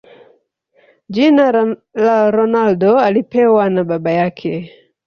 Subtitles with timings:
[1.09, 1.51] Jina
[1.93, 4.73] la Ronaldo alipewa na baba yake